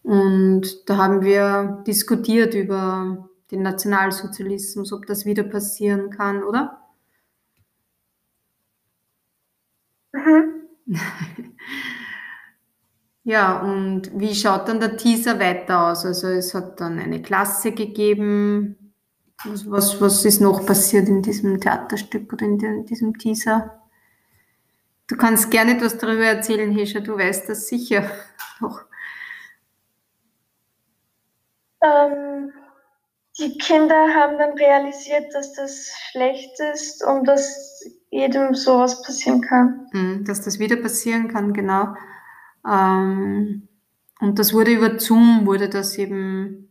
Und 0.05 0.89
da 0.89 0.99
haben 0.99 1.23
wir 1.23 1.83
diskutiert 1.85 2.55
über 2.55 3.29
den 3.51 3.63
Nationalsozialismus, 3.63 4.93
ob 4.93 5.07
das 5.07 5.25
wieder 5.25 5.43
passieren 5.43 6.11
kann, 6.11 6.45
oder? 6.45 6.81
Mhm. 10.13 10.20
Ja, 13.25 13.61
und 13.61 14.11
wie 14.19 14.35
schaut 14.35 14.69
dann 14.69 14.81
der 14.81 14.97
Teaser 14.97 15.39
weiter 15.39 15.89
aus? 15.89 16.05
Also 16.05 16.29
es 16.29 16.55
hat 16.55 16.81
dann 16.81 16.99
eine 16.99 17.23
Klasse 17.23 17.73
gegeben. 17.73 18.95
Was, 19.45 19.71
was, 19.71 20.01
was 20.01 20.25
ist 20.25 20.41
noch 20.41 20.67
passiert 20.67 21.09
in 21.09 21.23
diesem 21.23 21.61
Theaterstück 21.61 22.33
oder 22.33 22.45
in, 22.45 22.61
in 22.61 22.85
diesem 22.85 23.17
Teaser? 23.17 23.81
Du 25.07 25.17
kannst 25.17 25.51
gerne 25.51 25.77
etwas 25.77 25.99
darüber 25.99 26.25
erzählen, 26.25 26.71
Hesha, 26.71 27.01
du 27.01 27.17
weißt 27.17 27.49
das 27.49 27.67
sicher 27.69 28.09
noch. 28.61 28.85
Ähm, 31.83 32.53
die 33.39 33.57
Kinder 33.59 34.15
haben 34.15 34.39
dann 34.39 34.53
realisiert, 34.53 35.35
dass 35.35 35.55
das 35.55 35.91
schlecht 36.11 36.61
ist 36.75 37.05
und 37.05 37.27
dass 37.27 37.83
jedem 38.11 38.55
sowas 38.55 39.03
passieren 39.03 39.41
kann. 39.41 39.87
Mhm, 39.93 40.25
dass 40.25 40.43
das 40.43 40.59
wieder 40.59 40.77
passieren 40.77 41.29
kann, 41.29 41.53
genau. 41.53 41.95
Ähm, 42.69 43.69
und 44.21 44.39
das 44.39 44.53
wurde 44.53 44.73
über 44.73 44.99
Zoom, 44.99 45.47
wurde 45.47 45.69
das 45.69 45.97
eben 45.97 46.69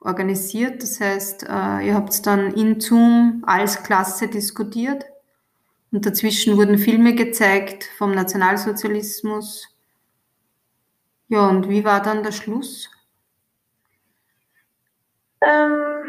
organisiert. 0.00 0.82
Das 0.82 1.00
heißt, 1.00 1.44
äh, 1.44 1.86
ihr 1.86 1.94
habt 1.94 2.26
dann 2.26 2.52
in 2.54 2.80
Zoom 2.80 3.42
als 3.46 3.82
Klasse 3.82 4.28
diskutiert 4.28 5.04
und 5.92 6.04
dazwischen 6.04 6.56
wurden 6.56 6.78
Filme 6.78 7.14
gezeigt 7.14 7.88
vom 7.98 8.12
Nationalsozialismus. 8.12 9.68
Ja, 11.28 11.48
und 11.48 11.68
wie 11.68 11.84
war 11.84 12.02
dann 12.02 12.22
der 12.22 12.32
Schluss? 12.32 12.90
Ähm, 15.40 16.03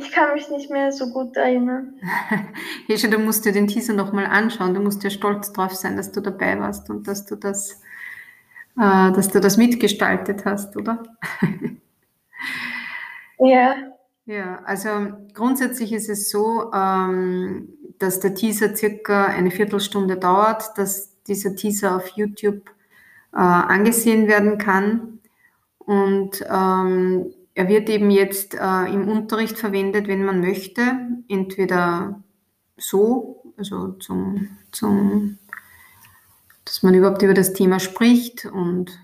ich 0.00 0.12
kann 0.12 0.34
mich 0.34 0.50
nicht 0.50 0.70
mehr 0.70 0.92
so 0.92 1.10
gut 1.10 1.36
erinnern. 1.36 1.94
Hesche, 2.86 3.08
du 3.08 3.18
musst 3.18 3.44
dir 3.44 3.52
den 3.52 3.66
Teaser 3.66 3.92
nochmal 3.92 4.26
anschauen. 4.26 4.74
Du 4.74 4.80
musst 4.80 5.04
ja 5.04 5.10
stolz 5.10 5.52
drauf 5.52 5.74
sein, 5.74 5.96
dass 5.96 6.10
du 6.12 6.20
dabei 6.20 6.58
warst 6.58 6.88
und 6.90 7.06
dass 7.06 7.26
du 7.26 7.36
das, 7.36 7.82
äh, 8.78 9.12
dass 9.12 9.28
du 9.28 9.40
das 9.40 9.56
mitgestaltet 9.56 10.44
hast, 10.44 10.76
oder? 10.76 11.02
ja. 13.38 13.74
Ja, 14.26 14.60
also 14.64 14.88
grundsätzlich 15.34 15.92
ist 15.92 16.08
es 16.08 16.30
so, 16.30 16.70
ähm, 16.72 17.68
dass 17.98 18.20
der 18.20 18.34
Teaser 18.34 18.76
circa 18.76 19.26
eine 19.26 19.50
Viertelstunde 19.50 20.16
dauert, 20.16 20.78
dass 20.78 21.20
dieser 21.24 21.56
Teaser 21.56 21.96
auf 21.96 22.08
YouTube 22.08 22.70
äh, 23.32 23.38
angesehen 23.38 24.28
werden 24.28 24.56
kann. 24.58 25.18
Und 25.78 26.44
ähm, 26.48 27.34
er 27.54 27.68
wird 27.68 27.88
eben 27.88 28.10
jetzt 28.10 28.54
äh, 28.54 28.92
im 28.92 29.08
Unterricht 29.08 29.58
verwendet, 29.58 30.08
wenn 30.08 30.24
man 30.24 30.40
möchte, 30.40 30.82
entweder 31.28 32.22
so, 32.76 33.42
also 33.56 33.92
zum, 33.92 34.48
zum, 34.72 35.38
dass 36.64 36.82
man 36.82 36.94
überhaupt 36.94 37.22
über 37.22 37.34
das 37.34 37.52
Thema 37.52 37.80
spricht 37.80 38.46
und 38.46 38.98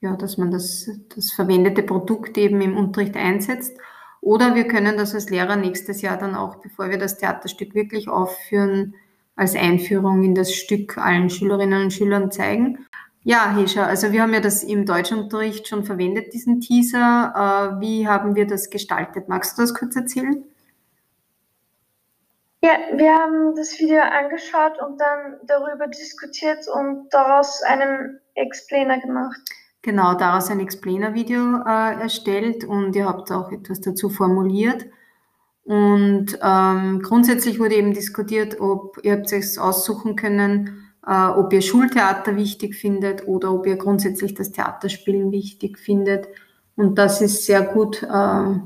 ja, 0.00 0.16
dass 0.16 0.36
man 0.36 0.50
das, 0.50 0.90
das 1.14 1.32
verwendete 1.32 1.82
Produkt 1.82 2.36
eben 2.36 2.60
im 2.60 2.76
Unterricht 2.76 3.16
einsetzt. 3.16 3.76
Oder 4.20 4.54
wir 4.54 4.68
können 4.68 4.96
das 4.96 5.14
als 5.14 5.30
Lehrer 5.30 5.56
nächstes 5.56 6.02
Jahr 6.02 6.16
dann 6.16 6.34
auch, 6.34 6.56
bevor 6.56 6.90
wir 6.90 6.98
das 6.98 7.18
Theaterstück 7.18 7.74
wirklich 7.74 8.08
aufführen, 8.08 8.94
als 9.36 9.54
Einführung 9.54 10.22
in 10.22 10.34
das 10.34 10.54
Stück 10.54 10.98
allen 10.98 11.30
Schülerinnen 11.30 11.84
und 11.84 11.92
Schülern 11.92 12.30
zeigen. 12.30 12.86
Ja, 13.24 13.54
Hesha, 13.54 13.86
also 13.86 14.10
wir 14.10 14.22
haben 14.22 14.34
ja 14.34 14.40
das 14.40 14.64
im 14.64 14.84
Deutschunterricht 14.84 15.68
schon 15.68 15.84
verwendet, 15.84 16.32
diesen 16.32 16.60
Teaser. 16.60 17.76
Äh, 17.76 17.80
wie 17.80 18.08
haben 18.08 18.34
wir 18.34 18.46
das 18.46 18.68
gestaltet? 18.68 19.28
Magst 19.28 19.56
du 19.56 19.62
das 19.62 19.74
kurz 19.74 19.94
erzählen? 19.94 20.44
Ja, 22.64 22.72
wir 22.94 23.14
haben 23.14 23.54
das 23.54 23.78
Video 23.78 24.00
angeschaut 24.00 24.80
und 24.80 25.00
dann 25.00 25.38
darüber 25.46 25.86
diskutiert 25.86 26.66
und 26.72 27.08
daraus 27.10 27.62
einen 27.62 28.20
Explainer 28.34 29.00
gemacht. 29.00 29.40
Genau, 29.82 30.14
daraus 30.14 30.48
ein 30.50 30.60
Explainer-Video 30.60 31.62
äh, 31.64 32.00
erstellt 32.00 32.64
und 32.64 32.94
ihr 32.94 33.06
habt 33.06 33.30
auch 33.30 33.50
etwas 33.50 33.80
dazu 33.80 34.10
formuliert. 34.10 34.86
Und 35.64 36.38
ähm, 36.42 37.02
grundsätzlich 37.02 37.60
wurde 37.60 37.76
eben 37.76 37.94
diskutiert, 37.94 38.60
ob 38.60 38.98
ihr 39.02 39.12
habt 39.12 39.32
es 39.32 39.58
aussuchen 39.58 40.16
können, 40.16 40.91
äh, 41.06 41.26
ob 41.26 41.52
ihr 41.52 41.62
Schultheater 41.62 42.36
wichtig 42.36 42.76
findet 42.76 43.26
oder 43.26 43.52
ob 43.52 43.66
ihr 43.66 43.76
grundsätzlich 43.76 44.34
das 44.34 44.52
Theaterspielen 44.52 45.32
wichtig 45.32 45.78
findet. 45.78 46.28
Und 46.76 46.96
das 46.96 47.20
ist 47.20 47.44
sehr 47.44 47.62
gut 47.62 48.02
äh, 48.02 48.60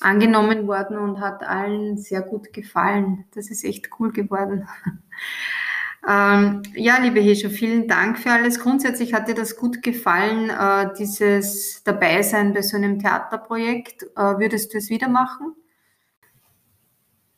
angenommen 0.00 0.66
worden 0.66 0.98
und 0.98 1.20
hat 1.20 1.42
allen 1.42 1.96
sehr 1.96 2.22
gut 2.22 2.52
gefallen. 2.52 3.24
Das 3.34 3.50
ist 3.50 3.64
echt 3.64 3.88
cool 3.98 4.12
geworden. 4.12 4.68
ähm, 6.08 6.62
ja, 6.74 6.98
liebe 6.98 7.20
Hescher, 7.20 7.50
vielen 7.50 7.88
Dank 7.88 8.18
für 8.18 8.30
alles. 8.30 8.60
Grundsätzlich 8.60 9.14
hat 9.14 9.28
dir 9.28 9.34
das 9.34 9.56
gut 9.56 9.82
gefallen, 9.82 10.50
äh, 10.50 10.92
dieses 10.98 11.82
Dabeisein 11.84 12.52
bei 12.52 12.62
so 12.62 12.76
einem 12.76 12.98
Theaterprojekt. 12.98 14.02
Äh, 14.16 14.38
würdest 14.38 14.74
du 14.74 14.78
es 14.78 14.90
wieder 14.90 15.08
machen? 15.08 15.54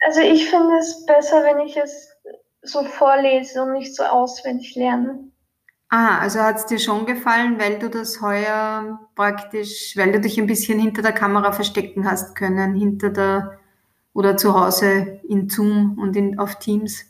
Also 0.01 0.21
ich 0.21 0.49
finde 0.49 0.79
es 0.79 1.05
besser, 1.07 1.43
wenn 1.45 1.67
ich 1.67 1.77
es 1.77 2.17
so 2.69 2.85
vorlese 2.85 3.63
und 3.63 3.73
nicht 3.73 3.95
so 3.95 4.05
auswendig 4.05 4.75
lerne. 4.75 5.31
Ah, 5.91 6.19
also 6.19 6.41
hat 6.41 6.57
es 6.57 6.67
dir 6.67 6.79
schon 6.79 7.07
gefallen, 7.07 7.59
weil 7.59 7.79
du 7.79 7.89
das 7.89 8.21
heuer 8.21 9.09
praktisch, 9.15 9.97
weil 9.97 10.13
du 10.13 10.21
dich 10.21 10.39
ein 10.39 10.47
bisschen 10.47 10.79
hinter 10.79 11.01
der 11.01 11.13
Kamera 11.13 11.53
verstecken 11.53 12.05
hast 12.09 12.35
können, 12.37 12.75
hinter 12.75 13.09
der 13.11 13.59
oder 14.13 14.37
zu 14.37 14.53
Hause 14.59 15.21
in 15.29 15.49
Zoom 15.49 15.99
und 15.99 16.17
in, 16.17 16.39
auf 16.39 16.59
Teams. 16.59 17.05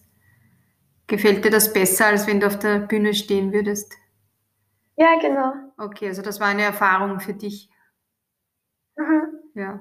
Gefällt 1.07 1.45
dir 1.45 1.51
das 1.51 1.73
besser, 1.73 2.07
als 2.07 2.27
wenn 2.27 2.39
du 2.39 2.47
auf 2.47 2.59
der 2.59 2.81
Bühne 2.81 3.15
stehen 3.15 3.53
würdest? 3.53 3.95
Ja, 4.97 5.19
genau. 5.19 5.55
Okay, 5.79 6.09
also 6.09 6.23
das 6.23 6.39
war 6.39 6.49
eine 6.49 6.63
Erfahrung 6.63 7.19
für 7.19 7.35
dich. 7.35 7.71
Mhm. 8.97 9.39
Ja. 9.55 9.81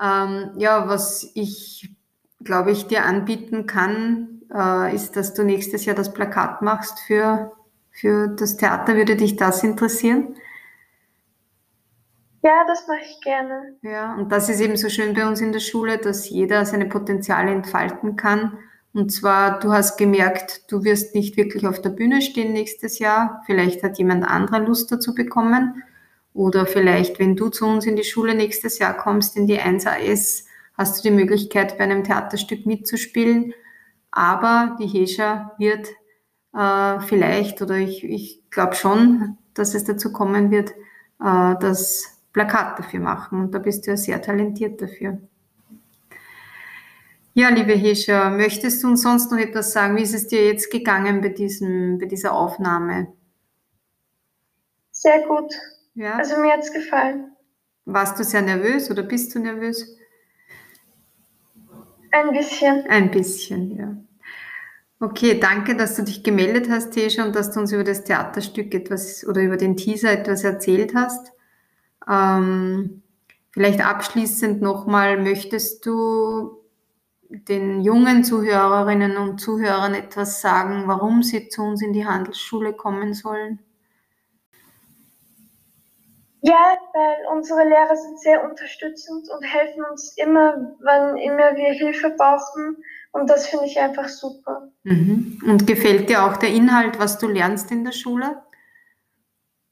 Ähm, 0.00 0.52
ja, 0.58 0.86
was 0.88 1.32
ich 1.34 1.96
glaube 2.42 2.70
ich 2.70 2.86
dir 2.86 3.04
anbieten 3.04 3.66
kann, 3.66 4.35
äh, 4.54 4.94
ist, 4.94 5.16
dass 5.16 5.34
du 5.34 5.44
nächstes 5.44 5.84
Jahr 5.84 5.96
das 5.96 6.12
Plakat 6.12 6.62
machst 6.62 7.00
für, 7.00 7.52
für 7.90 8.28
das 8.28 8.56
Theater. 8.56 8.96
Würde 8.96 9.16
dich 9.16 9.36
das 9.36 9.62
interessieren? 9.62 10.36
Ja, 12.42 12.64
das 12.66 12.86
mache 12.86 13.00
ich 13.10 13.20
gerne. 13.22 13.74
Ja, 13.82 14.14
und 14.14 14.30
das 14.30 14.48
ist 14.48 14.60
eben 14.60 14.76
so 14.76 14.88
schön 14.88 15.14
bei 15.14 15.26
uns 15.26 15.40
in 15.40 15.52
der 15.52 15.60
Schule, 15.60 15.98
dass 15.98 16.30
jeder 16.30 16.64
seine 16.64 16.86
Potenziale 16.86 17.50
entfalten 17.50 18.16
kann. 18.16 18.58
Und 18.92 19.10
zwar, 19.10 19.58
du 19.58 19.72
hast 19.72 19.98
gemerkt, 19.98 20.70
du 20.70 20.84
wirst 20.84 21.14
nicht 21.14 21.36
wirklich 21.36 21.66
auf 21.66 21.82
der 21.82 21.90
Bühne 21.90 22.22
stehen 22.22 22.52
nächstes 22.52 22.98
Jahr. 22.98 23.42
Vielleicht 23.46 23.82
hat 23.82 23.98
jemand 23.98 24.24
anderer 24.24 24.60
Lust 24.60 24.92
dazu 24.92 25.14
bekommen. 25.14 25.82
Oder 26.34 26.66
vielleicht, 26.66 27.18
wenn 27.18 27.34
du 27.34 27.48
zu 27.48 27.66
uns 27.66 27.84
in 27.84 27.96
die 27.96 28.04
Schule 28.04 28.34
nächstes 28.34 28.78
Jahr 28.78 28.96
kommst, 28.96 29.36
in 29.36 29.46
die 29.46 29.58
1AS, 29.58 30.44
hast 30.74 30.98
du 30.98 31.08
die 31.08 31.14
Möglichkeit, 31.14 31.76
bei 31.78 31.84
einem 31.84 32.04
Theaterstück 32.04 32.64
mitzuspielen. 32.64 33.54
Aber 34.16 34.78
die 34.80 34.86
Hescha 34.86 35.52
wird 35.58 35.88
äh, 36.54 37.00
vielleicht, 37.00 37.60
oder 37.60 37.76
ich, 37.76 38.02
ich 38.02 38.48
glaube 38.48 38.74
schon, 38.74 39.36
dass 39.52 39.74
es 39.74 39.84
dazu 39.84 40.10
kommen 40.10 40.50
wird, 40.50 40.70
äh, 41.22 41.54
das 41.60 42.22
Plakat 42.32 42.78
dafür 42.78 43.00
machen. 43.00 43.42
Und 43.42 43.54
da 43.54 43.58
bist 43.58 43.86
du 43.86 43.90
ja 43.90 43.96
sehr 43.98 44.22
talentiert 44.22 44.80
dafür. 44.80 45.18
Ja, 47.34 47.50
liebe 47.50 47.74
Hescha, 47.74 48.30
möchtest 48.30 48.82
du 48.82 48.88
uns 48.88 49.02
sonst 49.02 49.30
noch 49.30 49.38
etwas 49.38 49.72
sagen? 49.72 49.98
Wie 49.98 50.02
ist 50.02 50.14
es 50.14 50.28
dir 50.28 50.46
jetzt 50.46 50.70
gegangen 50.70 51.20
bei, 51.20 51.28
diesem, 51.28 51.98
bei 51.98 52.06
dieser 52.06 52.32
Aufnahme? 52.32 53.12
Sehr 54.92 55.26
gut. 55.26 55.52
Ja? 55.94 56.16
Also 56.16 56.40
mir 56.40 56.54
hat 56.54 56.60
es 56.60 56.72
gefallen. 56.72 57.32
Warst 57.84 58.18
du 58.18 58.24
sehr 58.24 58.40
nervös 58.40 58.90
oder 58.90 59.02
bist 59.02 59.34
du 59.34 59.40
nervös? 59.40 59.94
Ein 62.10 62.32
bisschen. 62.32 62.86
Ein 62.88 63.10
bisschen, 63.10 63.76
ja. 63.76 63.96
Okay, 64.98 65.38
danke, 65.38 65.76
dass 65.76 65.96
du 65.96 66.02
dich 66.04 66.22
gemeldet 66.22 66.70
hast, 66.70 66.92
Tesha, 66.92 67.24
und 67.24 67.36
dass 67.36 67.52
du 67.52 67.60
uns 67.60 67.72
über 67.72 67.84
das 67.84 68.04
Theaterstück 68.04 68.74
etwas 68.74 69.26
oder 69.26 69.42
über 69.42 69.58
den 69.58 69.76
Teaser 69.76 70.10
etwas 70.10 70.42
erzählt 70.42 70.94
hast. 70.94 71.32
Ähm, 72.08 73.02
vielleicht 73.50 73.84
abschließend 73.84 74.62
nochmal, 74.62 75.22
möchtest 75.22 75.84
du 75.84 76.62
den 77.28 77.82
jungen 77.82 78.24
Zuhörerinnen 78.24 79.18
und 79.18 79.38
Zuhörern 79.40 79.94
etwas 79.94 80.40
sagen, 80.40 80.84
warum 80.86 81.22
sie 81.22 81.48
zu 81.48 81.62
uns 81.62 81.82
in 81.82 81.92
die 81.92 82.06
Handelsschule 82.06 82.72
kommen 82.72 83.12
sollen? 83.12 83.58
Ja, 86.46 86.78
weil 86.92 87.36
unsere 87.36 87.68
Lehrer 87.68 87.96
sind 87.96 88.20
sehr 88.20 88.44
unterstützend 88.44 89.28
und 89.30 89.42
helfen 89.42 89.82
uns 89.90 90.16
immer, 90.16 90.76
wann 90.80 91.16
immer 91.16 91.56
wir 91.56 91.72
Hilfe 91.72 92.10
brauchen. 92.10 92.76
Und 93.10 93.28
das 93.28 93.48
finde 93.48 93.66
ich 93.66 93.80
einfach 93.80 94.08
super. 94.08 94.70
Mhm. 94.84 95.42
Und 95.44 95.66
gefällt 95.66 96.08
dir 96.08 96.22
auch 96.22 96.36
der 96.36 96.50
Inhalt, 96.50 97.00
was 97.00 97.18
du 97.18 97.26
lernst 97.26 97.72
in 97.72 97.84
der 97.84 97.90
Schule? 97.90 98.42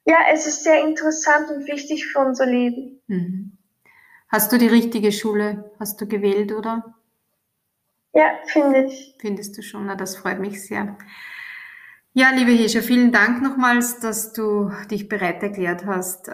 Ja, 0.04 0.16
es 0.32 0.48
ist 0.48 0.64
sehr 0.64 0.82
interessant 0.82 1.48
und 1.50 1.68
wichtig 1.68 2.06
für 2.06 2.18
unser 2.18 2.46
Leben. 2.46 3.00
Mhm. 3.06 3.56
Hast 4.28 4.50
du 4.50 4.58
die 4.58 4.66
richtige 4.66 5.12
Schule? 5.12 5.70
Hast 5.78 6.00
du 6.00 6.08
gewählt, 6.08 6.50
oder? 6.50 6.96
Ja, 8.14 8.32
finde 8.46 8.86
ich. 8.86 9.14
Findest 9.20 9.56
du 9.56 9.62
schon? 9.62 9.86
Na, 9.86 9.94
das 9.94 10.16
freut 10.16 10.40
mich 10.40 10.66
sehr. 10.66 10.98
Ja, 12.16 12.30
liebe 12.30 12.52
Hescha, 12.52 12.80
vielen 12.80 13.10
Dank 13.10 13.42
nochmals, 13.42 13.98
dass 13.98 14.32
du 14.32 14.70
dich 14.88 15.08
bereit 15.08 15.42
erklärt 15.42 15.84
hast, 15.84 16.28
äh, 16.28 16.32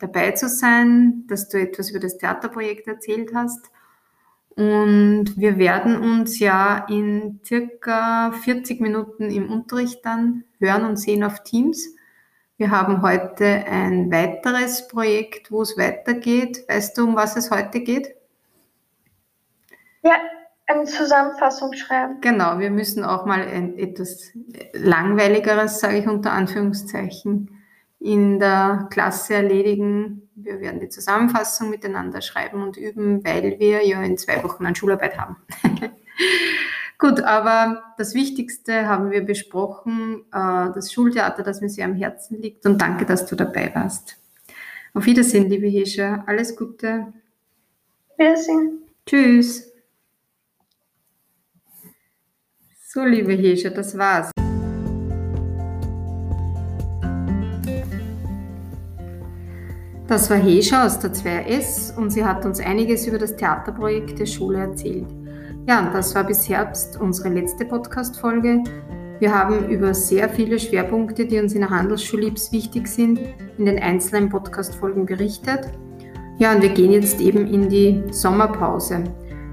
dabei 0.00 0.32
zu 0.32 0.48
sein, 0.48 1.22
dass 1.28 1.48
du 1.48 1.60
etwas 1.60 1.90
über 1.90 2.00
das 2.00 2.18
Theaterprojekt 2.18 2.88
erzählt 2.88 3.32
hast. 3.32 3.70
Und 4.56 5.34
wir 5.36 5.58
werden 5.58 5.96
uns 5.96 6.40
ja 6.40 6.86
in 6.88 7.38
circa 7.44 8.32
40 8.32 8.80
Minuten 8.80 9.30
im 9.30 9.48
Unterricht 9.48 10.04
dann 10.04 10.42
hören 10.58 10.84
und 10.84 10.96
sehen 10.96 11.22
auf 11.22 11.44
Teams. 11.44 11.94
Wir 12.56 12.72
haben 12.72 13.00
heute 13.00 13.44
ein 13.44 14.10
weiteres 14.10 14.88
Projekt, 14.88 15.52
wo 15.52 15.62
es 15.62 15.78
weitergeht. 15.78 16.64
Weißt 16.66 16.98
du, 16.98 17.04
um 17.04 17.14
was 17.14 17.36
es 17.36 17.52
heute 17.52 17.78
geht? 17.78 18.08
Ja, 20.02 20.16
eine 20.66 20.84
Zusammenfassung 20.84 21.72
schreiben. 21.74 22.20
Genau, 22.20 22.58
wir 22.58 22.70
müssen 22.70 23.04
auch 23.04 23.24
mal 23.24 23.40
etwas 23.76 24.32
Langweiligeres, 24.72 25.80
sage 25.80 25.98
ich 25.98 26.08
unter 26.08 26.32
Anführungszeichen, 26.32 27.50
in 28.00 28.38
der 28.38 28.88
Klasse 28.90 29.34
erledigen. 29.34 30.28
Wir 30.34 30.60
werden 30.60 30.80
die 30.80 30.88
Zusammenfassung 30.88 31.70
miteinander 31.70 32.20
schreiben 32.20 32.62
und 32.62 32.76
üben, 32.76 33.24
weil 33.24 33.58
wir 33.58 33.86
ja 33.86 34.02
in 34.02 34.18
zwei 34.18 34.42
Wochen 34.44 34.66
eine 34.66 34.76
Schularbeit 34.76 35.18
haben. 35.18 35.36
Gut, 36.98 37.20
aber 37.20 37.82
das 37.98 38.14
Wichtigste 38.14 38.86
haben 38.86 39.10
wir 39.10 39.22
besprochen, 39.22 40.24
äh, 40.32 40.72
das 40.74 40.92
Schultheater, 40.92 41.42
das 41.42 41.60
mir 41.60 41.68
sehr 41.68 41.84
am 41.84 41.94
Herzen 41.94 42.40
liegt. 42.40 42.64
Und 42.64 42.80
danke, 42.80 43.04
dass 43.04 43.26
du 43.26 43.36
dabei 43.36 43.70
warst. 43.74 44.16
Auf 44.94 45.04
Wiedersehen, 45.04 45.50
liebe 45.50 45.66
Hescha. 45.66 46.24
Alles 46.26 46.56
Gute. 46.56 47.12
Wiedersehen. 48.16 48.78
Tschüss. 49.04 49.75
So, 52.96 53.04
liebe 53.04 53.34
Hesche, 53.34 53.70
das 53.70 53.98
war's. 53.98 54.30
Das 60.06 60.30
war 60.30 60.38
Hescha 60.38 60.86
aus 60.86 60.98
der 60.98 61.12
2S 61.12 61.94
und 61.94 62.08
sie 62.08 62.24
hat 62.24 62.46
uns 62.46 62.58
einiges 62.58 63.06
über 63.06 63.18
das 63.18 63.36
Theaterprojekt 63.36 64.18
der 64.18 64.24
Schule 64.24 64.60
erzählt. 64.60 65.04
Ja, 65.68 65.86
und 65.86 65.92
das 65.92 66.14
war 66.14 66.24
bis 66.24 66.48
Herbst 66.48 66.98
unsere 66.98 67.28
letzte 67.28 67.66
Podcast-Folge. 67.66 68.64
Wir 69.18 69.34
haben 69.34 69.68
über 69.68 69.92
sehr 69.92 70.30
viele 70.30 70.58
Schwerpunkte, 70.58 71.26
die 71.26 71.38
uns 71.38 71.52
in 71.52 71.60
der 71.60 71.68
Handelsschule 71.68 72.32
wichtig 72.50 72.88
sind, 72.88 73.20
in 73.58 73.66
den 73.66 73.78
einzelnen 73.78 74.30
Podcast-Folgen 74.30 75.04
berichtet. 75.04 75.68
Ja, 76.38 76.54
und 76.54 76.62
wir 76.62 76.70
gehen 76.70 76.92
jetzt 76.92 77.20
eben 77.20 77.46
in 77.46 77.68
die 77.68 78.04
Sommerpause. 78.10 79.04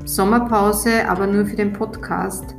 Sommerpause, 0.05 1.09
aber 1.09 1.27
nur 1.27 1.45
für 1.45 1.57
den 1.57 1.73
Podcast. 1.73 2.55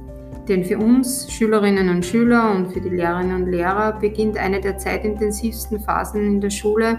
Denn 0.48 0.64
für 0.64 0.78
uns 0.78 1.30
Schülerinnen 1.32 1.88
und 1.88 2.04
Schüler 2.04 2.50
und 2.54 2.72
für 2.72 2.80
die 2.80 2.90
Lehrerinnen 2.90 3.44
und 3.44 3.50
Lehrer 3.50 3.98
beginnt 3.98 4.36
eine 4.36 4.60
der 4.60 4.76
zeitintensivsten 4.76 5.80
Phasen 5.80 6.26
in 6.26 6.40
der 6.40 6.50
Schule 6.50 6.98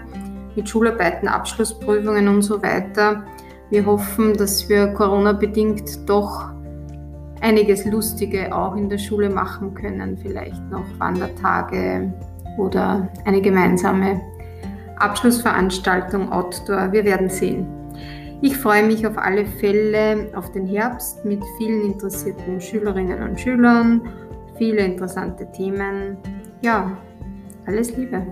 mit 0.56 0.68
Schularbeiten, 0.68 1.28
Abschlussprüfungen 1.28 2.26
und 2.28 2.42
so 2.42 2.60
weiter. 2.62 3.24
Wir 3.70 3.84
hoffen, 3.86 4.34
dass 4.34 4.68
wir 4.68 4.88
Corona-bedingt 4.88 6.08
doch 6.08 6.50
einiges 7.40 7.84
Lustige 7.84 8.54
auch 8.54 8.74
in 8.74 8.88
der 8.88 8.98
Schule 8.98 9.28
machen 9.30 9.74
können, 9.74 10.16
vielleicht 10.16 10.62
noch 10.70 10.84
Wandertage 10.98 12.12
oder 12.58 13.08
eine 13.24 13.40
gemeinsame 13.40 14.20
Abschlussveranstaltung 14.98 16.32
Outdoor. 16.32 16.90
Wir 16.92 17.04
werden 17.04 17.28
sehen. 17.28 17.75
Ich 18.42 18.56
freue 18.58 18.86
mich 18.86 19.06
auf 19.06 19.16
alle 19.16 19.46
Fälle 19.46 20.30
auf 20.34 20.52
den 20.52 20.66
Herbst 20.66 21.24
mit 21.24 21.42
vielen 21.56 21.92
interessierten 21.92 22.60
Schülerinnen 22.60 23.22
und 23.22 23.40
Schülern, 23.40 24.02
viele 24.58 24.84
interessante 24.84 25.50
Themen. 25.52 26.18
Ja, 26.60 26.98
alles 27.66 27.96
Liebe. 27.96 28.26